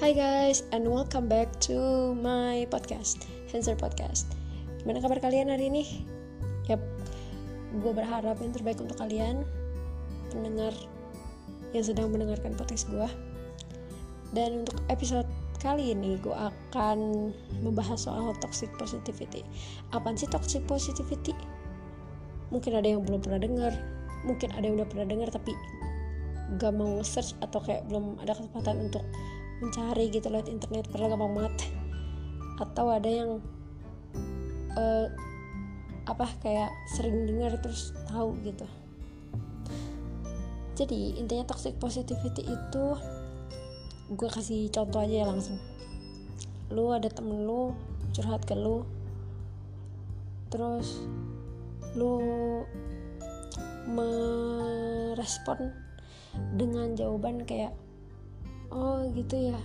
[0.00, 1.76] Hai guys, and welcome back to
[2.24, 4.32] my podcast, Hanser Podcast.
[4.80, 6.08] Gimana kabar kalian hari ini?
[6.72, 6.80] Yap,
[7.84, 9.44] gue berharap yang terbaik untuk kalian,
[10.32, 10.72] pendengar
[11.76, 13.04] yang sedang mendengarkan podcast gue.
[14.32, 15.28] Dan untuk episode
[15.60, 17.28] kali ini gue akan
[17.60, 19.44] membahas soal toxic positivity.
[19.92, 21.36] Apaan sih toxic positivity?
[22.48, 23.76] Mungkin ada yang belum pernah dengar,
[24.24, 25.52] mungkin ada yang udah pernah dengar tapi
[26.56, 29.04] gak mau search atau kayak belum ada kesempatan untuk
[29.60, 31.54] mencari gitu lewat internet padahal gampang banget.
[32.60, 33.40] Atau ada yang
[34.76, 35.06] uh,
[36.08, 38.66] apa kayak sering dengar terus tahu gitu.
[40.74, 42.84] Jadi intinya toxic positivity itu
[44.10, 45.60] gue kasih contoh aja ya langsung.
[46.72, 47.76] Lu ada temen lu
[48.10, 48.82] curhat ke lu
[50.50, 50.98] terus
[51.94, 52.18] lu
[53.86, 55.70] merespon
[56.58, 57.74] dengan jawaban kayak
[58.70, 59.60] oh gitu ya.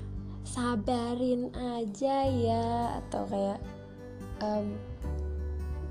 [0.46, 2.66] Sabarin aja ya.
[3.02, 3.60] Atau kayak
[4.42, 4.74] um,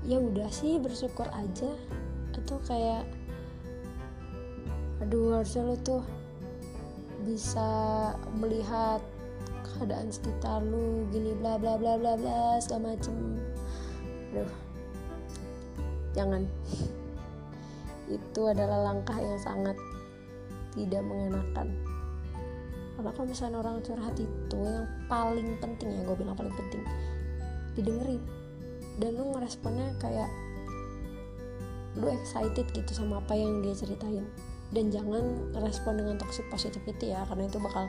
[0.03, 1.71] ya udah sih bersyukur aja.
[2.35, 3.07] Atau kayak
[5.03, 6.03] aduh harusnya lo tuh
[7.27, 7.67] bisa
[8.37, 9.03] melihat
[9.65, 13.15] keadaan sekitar lu gini bla bla bla bla bla segala macem.
[14.31, 14.51] Aduh.
[16.15, 16.43] Jangan.
[18.15, 19.75] Itu adalah langkah yang sangat
[20.75, 21.94] tidak mengenakan
[22.95, 26.81] karena kalau misalnya orang curhat itu yang paling penting ya gue bilang paling penting
[27.75, 28.23] didengerin.
[28.95, 30.31] Dan lu ngeresponnya kayak
[31.99, 34.23] lu excited gitu sama apa yang dia ceritain.
[34.71, 37.85] Dan jangan respon dengan toxic positivity ya karena itu bakal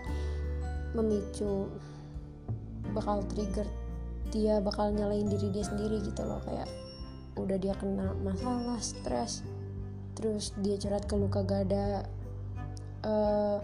[0.94, 1.70] memicu
[2.94, 3.66] bakal trigger
[4.30, 6.42] dia bakal nyalain diri dia sendiri gitu loh.
[6.42, 6.66] Kayak
[7.38, 9.44] udah dia kena masalah stres
[10.16, 12.08] terus dia curhat ke luka gak ada
[13.04, 13.60] uh,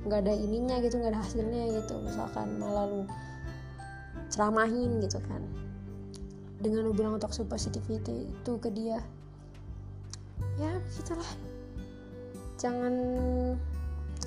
[0.00, 1.94] nggak ada ininya gitu nggak ada hasilnya gitu.
[2.00, 3.02] Misalkan malah lu
[4.32, 5.42] ceramahin gitu kan.
[6.60, 9.00] Dengan lu bilang toxic positivity itu ke dia.
[10.56, 11.30] Ya begitulah
[12.60, 12.92] jangan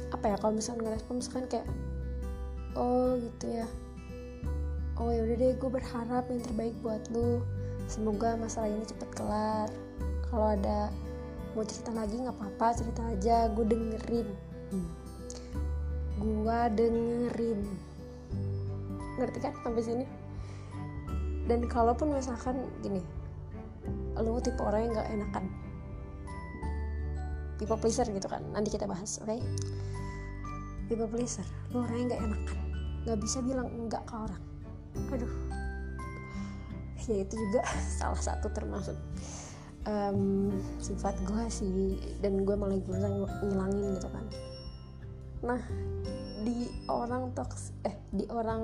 [0.09, 1.67] apa ya kalau misalnya ngerespon misalkan kayak
[2.77, 3.67] oh gitu ya.
[5.01, 7.41] Oh ya udah deh gue berharap yang terbaik buat lu.
[7.89, 9.69] Semoga masalah ini cepet kelar.
[10.29, 10.93] Kalau ada
[11.53, 13.49] mau cerita lagi nggak apa-apa cerita aja.
[13.53, 14.29] Gue dengerin.
[14.69, 15.02] Hmm
[16.23, 17.67] gua dengerin.
[19.19, 20.05] Ngerti kan sampai sini?
[21.43, 23.03] Dan kalaupun misalkan gini
[24.13, 25.45] lu tipe orang yang nggak enakan.
[27.59, 29.27] People pleaser gitu kan nanti kita bahas oke?
[29.27, 29.41] Okay?
[30.87, 32.59] people pleaser lu orang yang nggak enakan.
[33.03, 34.43] Nggak bisa bilang enggak ke orang.
[35.11, 35.33] Aduh.
[37.09, 37.61] Ya itu juga
[37.99, 38.95] salah satu termasuk
[39.89, 41.99] um, sifat gue sih.
[42.21, 43.11] Dan gue malah berusaha
[43.43, 44.25] ngilangin gitu kan.
[45.43, 45.61] Nah
[46.43, 48.63] di orang toks eh di orang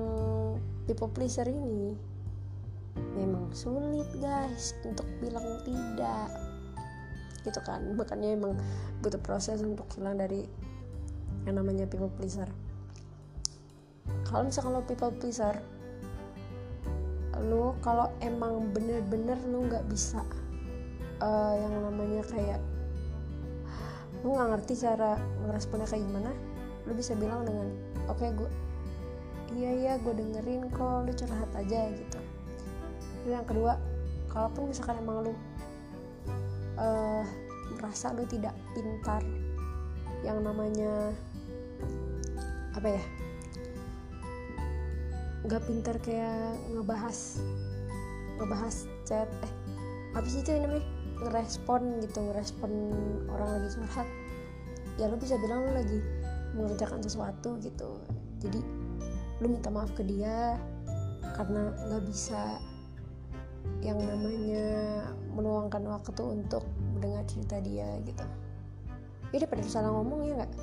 [0.86, 1.96] people pleaser ini.
[3.16, 6.30] Memang sulit guys untuk bilang tidak.
[7.48, 8.60] Gitu kan makanya emang
[9.00, 10.44] butuh proses untuk hilang dari
[11.48, 12.48] yang namanya people pleaser.
[14.28, 15.56] Kalau misalkan lo people pleaser
[17.40, 20.20] lo kalau emang bener-bener lo nggak bisa
[21.24, 22.60] uh, yang namanya kayak
[24.28, 25.16] lo nggak ngerti cara
[25.48, 26.32] ngeresponnya kayak gimana
[26.88, 27.68] lu bisa bilang dengan
[28.08, 28.50] oke okay, gue
[29.58, 32.20] iya iya gue dengerin kok lu curhat aja gitu.
[33.26, 33.74] Lalu yang kedua
[34.30, 35.34] kalaupun misalkan emang lu
[36.78, 37.26] uh,
[37.78, 39.26] merasa lu tidak pintar
[40.22, 41.16] yang namanya
[42.76, 43.04] apa ya
[45.48, 47.40] nggak pintar kayak ngebahas
[48.38, 48.76] ngebahas
[49.08, 49.54] chat eh
[50.28, 50.86] sih itu namanya?
[51.20, 52.72] Ngerespon gitu ngerespon
[53.28, 54.08] orang lagi curhat.
[55.00, 56.00] Ya lu bisa bilang lu lagi
[56.56, 58.02] mengerjakan sesuatu gitu.
[58.42, 58.62] Jadi
[59.40, 60.60] lu minta maaf ke dia
[61.36, 62.60] karena nggak bisa
[63.80, 68.26] yang namanya meluangkan waktu untuk mendengar cerita dia gitu.
[69.30, 70.54] Ya pada salah ngomong ya nggak?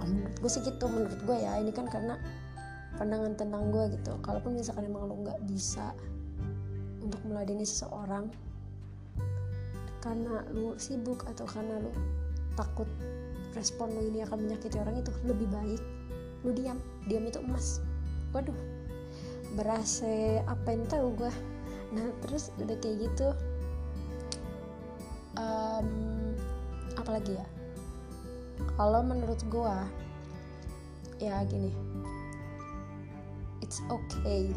[0.00, 1.58] Oh, menurut gue sih gitu menurut gue ya.
[1.58, 2.20] Ini kan karena
[3.00, 4.12] pandangan tentang gue gitu.
[4.20, 5.96] Kalaupun misalkan emang lu nggak bisa
[7.00, 8.30] untuk meladeni seseorang
[10.00, 11.92] karena lu sibuk atau karena lu
[12.56, 12.88] takut
[13.56, 15.82] respon lo ini akan menyakiti orang itu lebih baik.
[16.46, 17.82] Lu diam diam itu emas.
[18.30, 18.80] Waduh
[19.58, 21.32] berasa apa yang tahu gue
[21.90, 23.34] nah terus udah kayak gitu
[25.34, 25.90] um,
[26.94, 27.46] apalagi ya?
[28.78, 29.74] Kalau menurut gue
[31.18, 31.74] ya gini
[33.58, 34.54] it's okay.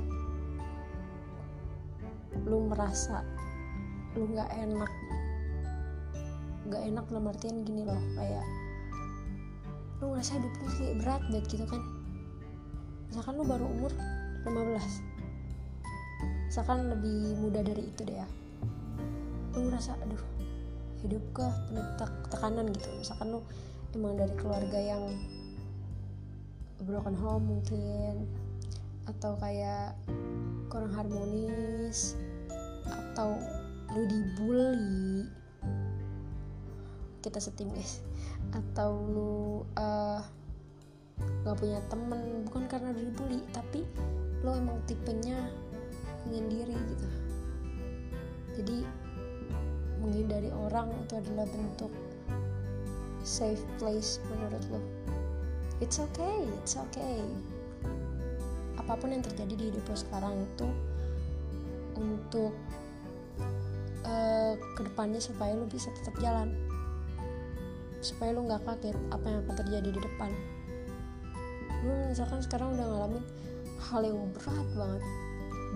[2.45, 3.25] Lu merasa
[4.13, 4.91] lu nggak enak.
[6.69, 8.45] Nggak enak dalam artian gini loh kayak
[10.03, 11.79] lu ngerasa hidup lu kayak berat banget gitu kan?
[13.07, 13.91] Misalkan lu baru umur
[14.43, 15.15] 15
[16.53, 18.27] misalkan lebih muda dari itu deh ya.
[19.55, 20.21] Lu ngerasa aduh
[21.01, 21.87] hidup ke penuh
[22.29, 22.91] tekanan gitu.
[22.99, 23.41] Misalkan lu
[23.95, 25.07] emang dari keluarga yang
[26.83, 28.27] broken home mungkin
[29.07, 29.97] atau kayak
[30.67, 32.19] kurang harmonis
[32.85, 33.39] atau
[33.95, 35.25] lu dibully
[37.23, 38.03] kita setim guys
[38.51, 40.19] atau lu uh,
[41.47, 43.87] gak punya temen bukan karena dibully tapi
[44.43, 45.39] lo emang tipenya
[46.27, 47.07] menyendiri gitu.
[48.59, 48.77] Jadi
[50.03, 51.89] menghindari orang itu adalah bentuk
[53.23, 54.83] safe place menurut lo
[55.79, 57.23] it's okay it's okay.
[58.75, 60.67] Apa pun yang terjadi di hidup lo sekarang itu
[61.95, 62.51] untuk
[64.03, 66.51] uh, ke depannya supaya lo bisa tetap jalan
[68.03, 70.31] supaya lo nggak kaget apa yang akan terjadi di depan.
[71.87, 73.23] Lo misalkan sekarang udah ngalamin
[73.79, 75.03] hal yang berat banget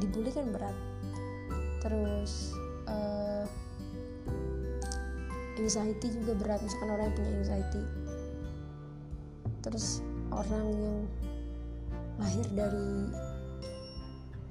[0.03, 0.77] dibully kan berat.
[1.81, 2.53] Terus
[2.85, 3.47] uh,
[5.57, 7.83] anxiety juga berat misalkan orang yang punya anxiety.
[9.65, 10.97] Terus orang yang
[12.21, 13.09] lahir dari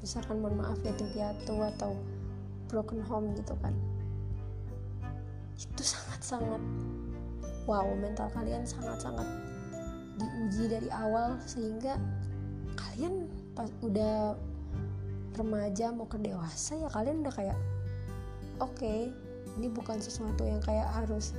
[0.03, 1.93] misalkan mohon maaf yatim piatu atau
[2.69, 3.75] broken home gitu kan.
[5.57, 6.61] Itu sangat-sangat
[7.67, 9.27] wow mental kalian sangat-sangat
[10.17, 12.01] diuji dari awal sehingga
[12.79, 14.39] kalian pas udah
[15.37, 17.59] remaja mau ke dewasa ya kalian udah kayak
[18.63, 19.13] oke okay,
[19.61, 21.37] ini bukan sesuatu yang kayak harus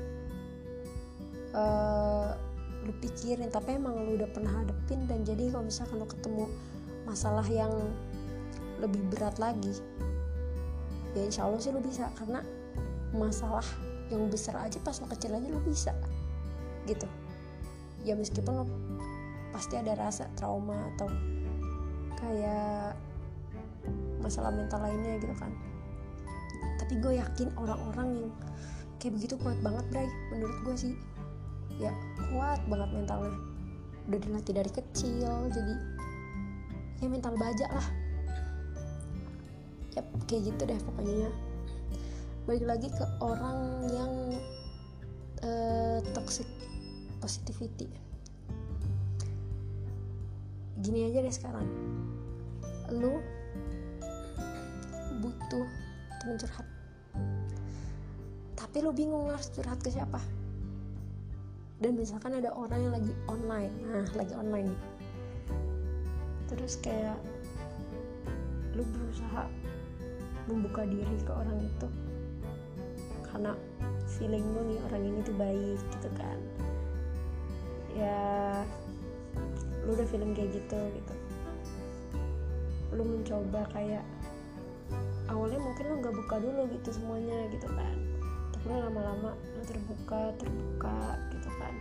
[1.58, 2.38] uh,
[2.86, 6.46] lu pikirin tapi emang lu udah pernah hadepin dan jadi kalau misalkan lu ketemu
[7.10, 7.74] masalah yang
[8.78, 9.74] lebih berat lagi
[11.18, 12.46] ya insya Allah sih lu bisa karena
[13.16, 13.66] masalah
[14.14, 15.92] yang besar aja pas lu kecil aja lu bisa
[16.88, 17.08] gitu.
[18.08, 18.66] Ya meskipun lu
[19.52, 21.12] pasti ada rasa trauma atau
[22.18, 22.96] kayak
[24.24, 25.52] masalah mental lainnya gitu kan.
[26.80, 28.32] Tapi gue yakin orang-orang yang
[28.98, 30.94] kayak begitu kuat banget Bray menurut gue sih
[31.78, 31.94] ya
[32.34, 33.36] kuat banget mentalnya.
[34.08, 35.74] Udah dilatih dari kecil jadi
[36.98, 37.88] kayak mental baja lah.
[39.94, 41.30] Ya kayak gitu deh pokoknya.
[42.48, 43.60] Balik lagi ke orang
[43.92, 44.14] yang
[45.44, 46.48] uh, toxic
[47.28, 47.92] positivity.
[50.80, 51.68] Gini aja deh sekarang.
[52.96, 53.20] Lu
[55.20, 55.68] butuh
[56.24, 56.64] temen curhat.
[58.56, 60.24] Tapi lo bingung harus curhat ke siapa.
[61.84, 63.76] Dan misalkan ada orang yang lagi online.
[63.92, 64.82] Nah lagi online nih.
[66.48, 67.20] Terus kayak
[68.72, 69.52] lu berusaha
[70.48, 71.88] membuka diri ke orang itu.
[73.28, 73.52] Karena
[74.16, 76.40] feeling lu nih orang ini tuh baik gitu kan
[77.98, 78.22] ya
[79.84, 81.14] lu udah feeling kayak gitu gitu.
[82.94, 84.06] Lu mencoba kayak
[85.28, 87.96] awalnya mungkin lo nggak buka dulu gitu semuanya gitu kan.
[88.54, 91.74] Tapi lama-lama lo terbuka terbuka gitu kan.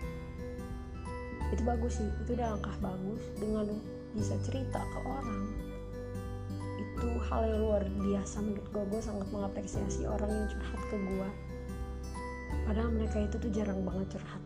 [1.52, 3.76] Itu bagus sih itu udah langkah bagus dengan lo
[4.16, 5.52] bisa cerita ke orang.
[6.80, 11.30] Itu hal yang luar biasa menurut gue gue sangat mengapresiasi orang yang curhat ke gue
[12.66, 14.42] padahal mereka itu tuh jarang banget curhat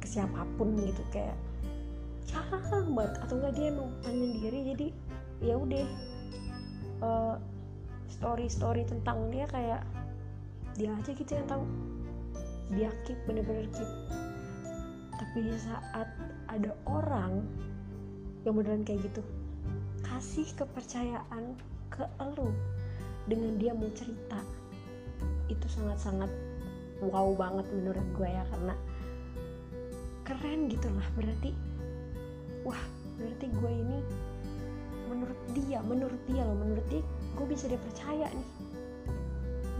[0.00, 1.36] ke siapa pun gitu kayak
[2.26, 3.12] jarang banget.
[3.24, 3.90] Atau enggak dia emang
[4.40, 4.86] diri jadi
[5.40, 5.86] ya udah
[7.00, 7.36] uh,
[8.10, 9.82] story story tentang dia kayak
[10.76, 11.64] dia aja gitu yang tahu.
[12.70, 13.90] Dia keep bener-bener keep.
[15.18, 16.08] Tapi saat
[16.48, 17.44] ada orang
[18.42, 19.20] yang beneran kayak gitu
[20.00, 21.56] kasih kepercayaan
[21.92, 22.48] ke elu
[23.28, 24.40] dengan dia mau cerita
[25.52, 26.30] itu sangat-sangat
[27.04, 28.74] wow banget menurut gue ya karena
[30.30, 31.06] keren gitu lah.
[31.18, 31.50] Berarti
[32.62, 32.78] wah
[33.18, 33.98] berarti gue ini
[35.10, 37.02] menurut dia menurut dia loh menurut dia
[37.34, 38.48] gue bisa dia percaya nih.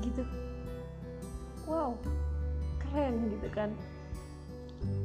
[0.02, 0.22] Gitu.
[1.70, 1.94] Wow
[2.82, 3.70] keren gitu kan.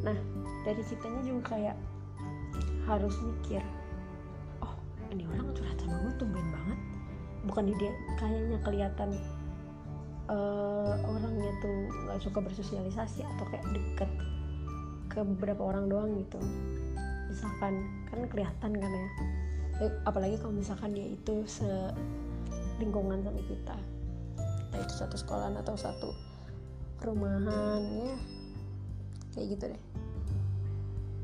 [0.02, 0.18] Nah
[0.66, 1.78] dari ceritanya juga kayak
[2.90, 3.62] harus mikir
[4.66, 4.74] oh
[5.14, 6.80] ini orang curhat sama gue tumben banget.
[7.46, 9.14] Bukan dia kayaknya kelihatan
[10.26, 11.78] uh, orangnya tuh
[12.10, 14.10] nggak suka bersosialisasi atau kayak deket
[15.16, 16.44] ke beberapa orang doang gitu.
[17.32, 19.08] Misalkan kan kelihatan kan ya.
[19.88, 21.68] Eh, apalagi kalau misalkan dia itu se
[22.84, 23.76] lingkungan sama kita.
[24.68, 26.12] Entah itu satu sekolah atau satu
[27.00, 28.16] perumahan ya.
[29.32, 29.82] Kayak gitu deh.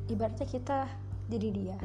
[0.08, 0.88] Ibaratnya kita
[1.28, 1.78] jadi dia.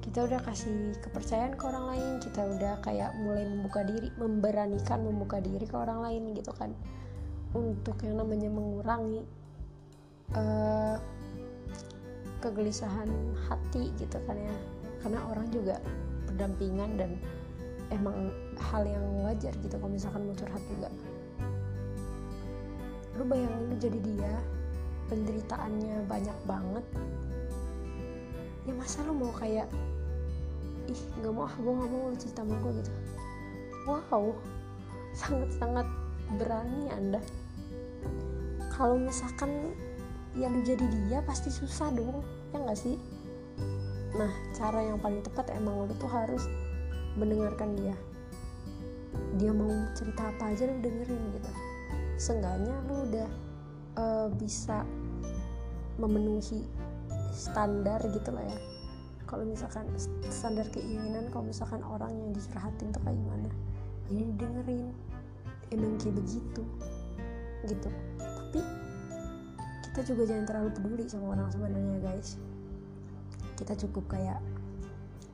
[0.00, 5.36] Kita udah kasih kepercayaan ke orang lain kita udah kayak mulai membuka diri memberanikan membuka
[5.36, 6.72] diri ke orang lain gitu kan.
[7.52, 9.24] Untuk yang namanya mengurangi
[10.36, 10.96] uh,
[12.38, 13.08] kegelisahan
[13.48, 14.56] hati gitu kan ya.
[15.02, 15.78] Karena orang juga
[16.30, 17.10] berdampingan dan
[17.88, 20.88] emang hal yang wajar gitu kalau misalkan mau curhat juga.
[23.16, 24.34] Lu bayangin lu jadi dia
[25.08, 26.84] penderitaannya banyak banget.
[28.68, 29.66] Ya masa lu mau kayak
[30.88, 32.92] ih nggak mau ah gue nggak mau lu cerita sama gue gitu.
[33.88, 34.36] Wow
[35.16, 35.86] sangat-sangat
[36.36, 37.20] berani anda.
[38.70, 39.74] Kalau misalkan
[40.36, 42.20] ya lu jadi dia pasti susah dong
[42.52, 42.96] ya nggak sih?
[44.16, 46.44] Nah cara yang paling tepat emang lu tuh harus
[47.16, 47.96] mendengarkan dia.
[49.40, 51.50] Dia mau cerita apa aja lu dengerin gitu.
[52.18, 53.28] Seenggaknya lu udah
[53.96, 54.82] uh, bisa
[55.98, 56.66] memenuhi
[57.32, 58.58] standar gitu lah ya.
[59.28, 59.84] Kalau misalkan
[60.32, 63.48] standar keinginan kalau misalkan orang yang dicurhatin tuh kayak gimana?
[64.08, 64.88] Ini dengerin
[65.68, 66.62] emang kayak begitu
[67.66, 67.90] gitu.
[68.16, 68.60] Tapi
[69.90, 72.36] kita juga jangan terlalu peduli sama orang sebenarnya guys.
[73.56, 74.38] Kita cukup kayak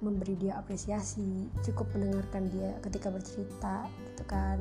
[0.05, 4.59] memberi dia apresiasi cukup mendengarkan dia ketika bercerita gitu kan.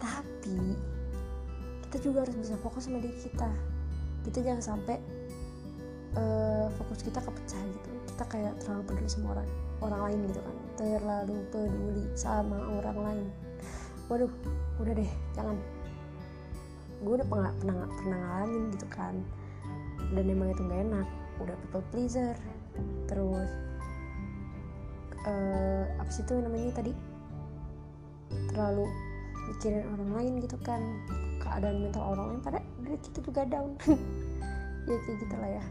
[0.00, 0.58] Tapi
[1.88, 3.50] kita juga harus bisa fokus sama diri kita.
[4.24, 4.96] Kita jangan sampai
[6.16, 7.90] uh, fokus kita kepecah gitu.
[8.12, 9.48] Kita kayak terlalu peduli sama orang
[9.84, 10.56] orang lain gitu kan.
[10.80, 13.26] Terlalu peduli sama orang lain.
[14.08, 14.32] Waduh
[14.80, 15.56] udah deh jangan
[17.02, 19.14] gue udah pernah pernah pernah ngalamin gitu kan.
[20.14, 21.08] Dan emang itu gak enak
[21.42, 22.34] udah people pleaser.
[23.10, 23.50] Terus
[25.26, 26.92] uh, apa sih itu namanya tadi?
[28.54, 28.86] Terlalu
[29.50, 30.80] mikirin orang lain gitu kan.
[31.42, 33.74] Keadaan mental orang lain pada dari kita juga down.
[34.82, 35.64] Ya kayak gitulah ya.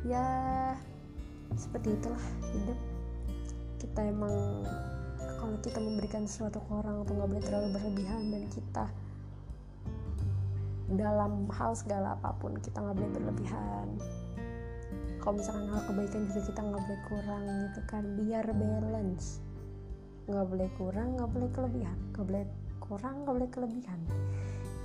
[0.00, 0.24] Ya
[1.60, 2.24] seperti itulah
[2.56, 2.78] hidup.
[3.76, 4.64] Kita emang
[5.36, 8.84] kalau kita memberikan sesuatu ke orang tuh nggak boleh terlalu berlebihan dan kita
[10.96, 13.88] dalam hal segala apa pun kita nggak boleh berlebihan.
[15.20, 18.04] Kalau misalkan hal kebaikan juga kita nggak boleh kurang gitu kan.
[18.16, 19.44] Biar balance.
[20.24, 21.98] Nggak boleh kurang nggak boleh kelebihan.
[22.16, 22.44] Nggak boleh
[22.80, 24.00] kurang nggak boleh kelebihan.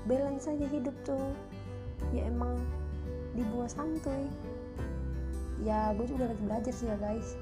[0.04, 1.32] Balance aja hidup tuh.
[2.12, 2.60] Ya emang
[3.38, 4.28] dibuat santuy.
[5.64, 7.40] Ya gue juga lagi belajar sih ya guys.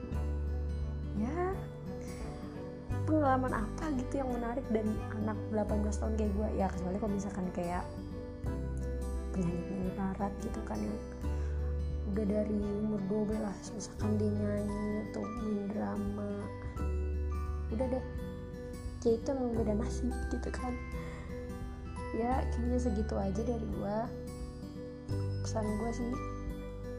[1.18, 1.58] Ya
[3.10, 7.48] pengalaman apa gitu yang menarik dari anak 18 tahun kayak gue ya kecuali kalau misalkan
[7.52, 7.84] kayak
[9.32, 11.00] penyanyi-penyanyi barat gitu kan yang
[12.12, 13.40] udah dari umur 12
[13.80, 16.32] misalkan dia nyanyi atau main drama.
[17.72, 18.06] Udah deh
[19.00, 20.76] kayak itu emang beda nasib gitu kan.
[22.12, 24.12] Ya kayaknya segitu aja dari gua.
[25.48, 26.12] Pesan gua sih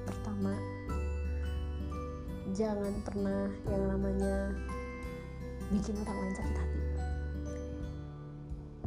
[0.08, 0.56] pertama
[2.56, 4.56] jangan pernah yang namanya
[5.68, 6.80] bikin orang lain sakit hati.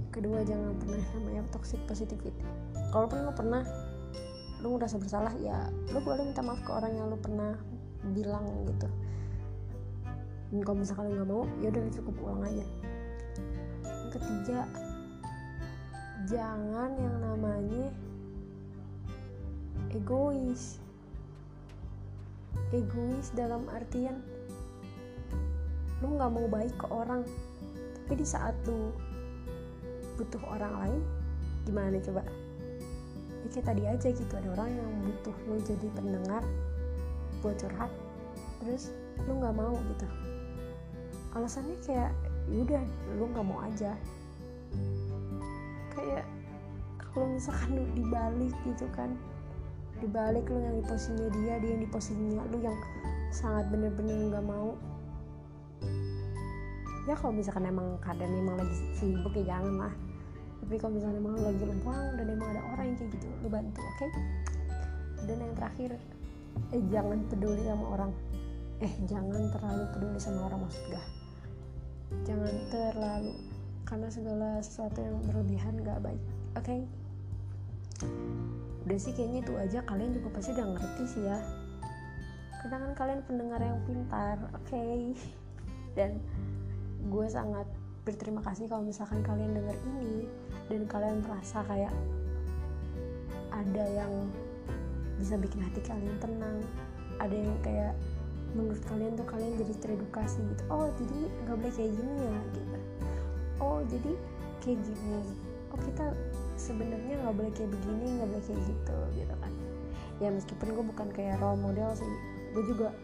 [0.09, 2.45] Kedua jangan pernah namanya toxic positivity
[2.95, 3.63] kalaupun lo pernah
[4.63, 7.59] lu ngerasa bersalah ya lu boleh minta maaf ke orang yang lu pernah
[8.15, 8.87] bilang gitu.
[10.55, 12.65] Dan kalau misalkan nggak mau ya udah cukup ulang aja.
[13.83, 14.59] Yang ketiga
[16.23, 17.91] jangan yang namanya
[19.91, 20.79] egois.
[22.71, 24.23] Egois dalam artian
[25.99, 27.27] lu nggak mau baik ke orang.
[27.99, 28.95] Tapi di saat lu
[30.15, 31.01] butuh orang lain
[31.67, 32.23] gimana coba
[33.45, 36.41] ya kayak tadi aja gitu ada orang yang butuh lu jadi pendengar
[37.45, 37.93] buat curhat
[38.57, 38.89] terus
[39.29, 40.07] lu nggak mau gitu.
[41.37, 42.09] Alasannya kayak
[42.49, 42.81] yaudah
[43.21, 43.93] lu nggak mau aja.
[45.93, 46.25] Kayak
[46.97, 49.13] kalau misalkan lu dibalik gitu kan
[50.01, 52.77] dibalik lu yang di posisinya dia dia yang di posisinya lu yang
[53.29, 54.73] sangat bener-bener nggak mau.
[57.05, 59.93] Ya kalau misalkan emang keadaan emang lagi sibuk ya jangan lah
[60.65, 63.81] tapi kalau misalnya emang lagi lumpang dan emang ada orang yang kayak gitu lu bantu
[63.85, 64.09] oke okay?
[65.29, 65.91] dan yang terakhir
[66.73, 68.11] eh jangan peduli sama orang
[68.81, 71.07] eh jangan terlalu peduli sama orang maksud gak
[72.25, 73.33] jangan terlalu
[73.85, 76.23] karena segala sesuatu yang berlebihan gak baik
[76.57, 76.81] oke okay?
[78.89, 81.37] udah sih kayaknya itu aja kalian juga pasti udah ngerti sih ya
[82.65, 85.13] karena kan kalian pendengar yang pintar oke okay?
[85.93, 86.17] dan
[87.05, 87.69] gue sangat
[88.01, 90.25] berterima kasih kalau misalkan kalian denger ini
[90.69, 91.93] dan kalian merasa kayak
[93.53, 94.11] ada yang
[95.15, 96.59] bisa bikin hati kalian tenang.
[97.21, 97.93] Ada yang kayak
[98.55, 100.63] menurut kalian tuh kalian jadi teredukasi gitu.
[100.67, 102.77] Oh jadi nggak boleh kayak gini ya gitu.
[103.63, 104.11] Oh jadi
[104.63, 105.19] kayak gini.
[105.71, 106.05] Oh kita
[106.59, 109.53] sebenarnya nggak boleh kayak begini nggak boleh kayak gitu gitu kan.
[110.23, 112.07] Ya meskipun gue bukan kayak role model sih
[112.55, 112.95] gue juga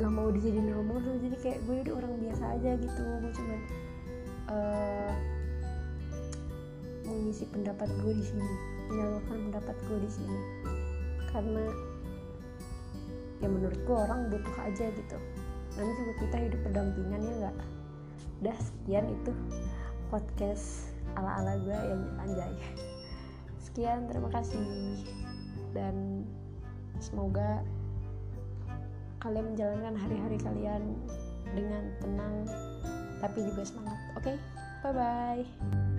[0.00, 1.14] gak mau dijadiin role model.
[1.20, 3.02] Jadi kayak gue udah orang biasa aja gitu.
[3.20, 3.60] Gue cuman
[4.48, 5.12] uh,
[7.10, 8.54] mengisi pendapat gue di sini
[8.90, 10.38] menyalurkan pendapat gue di sini.
[11.30, 11.64] Karena
[13.40, 15.18] ya menurutku orang butuh aja gitu.
[15.78, 17.56] Nanti juga kita hidup berdampingan ya nggak?
[18.46, 19.32] Dah sekian itu
[20.10, 22.54] podcast ala ala gue yang anjay.
[23.62, 24.62] Sekian terima kasih.
[25.70, 26.26] Dan
[26.98, 27.62] semoga
[29.22, 30.82] kalian menjalankan hari-hari kalian
[31.54, 32.36] dengan tenang
[33.20, 34.24] tapi juga semangat oke?
[34.24, 34.36] Okay?
[34.80, 35.89] bye bye